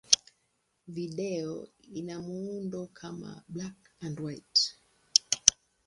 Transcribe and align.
Video 0.87 1.67
ina 1.93 2.19
muundo 2.21 2.81
wa 2.81 2.87
kama 2.99 3.31
black-and-white. 3.53 4.61